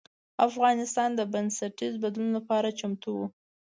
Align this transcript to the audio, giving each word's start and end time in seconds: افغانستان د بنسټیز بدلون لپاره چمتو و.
افغانستان 0.47 1.09
د 1.15 1.21
بنسټیز 1.33 1.93
بدلون 2.03 2.29
لپاره 2.37 2.75
چمتو 2.79 3.09
و. 3.17 3.21